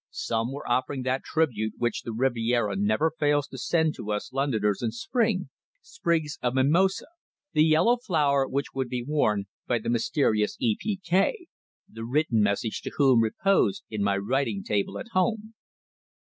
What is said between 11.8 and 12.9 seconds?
the written message